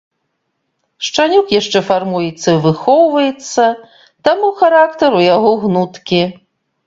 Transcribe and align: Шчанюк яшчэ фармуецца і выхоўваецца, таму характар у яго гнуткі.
Шчанюк 1.07 1.51
яшчэ 1.55 1.79
фармуецца 1.89 2.47
і 2.55 2.55
выхоўваецца, 2.65 3.65
таму 4.29 4.47
характар 4.61 5.09
у 5.19 5.23
яго 5.35 5.51
гнуткі. 5.67 6.21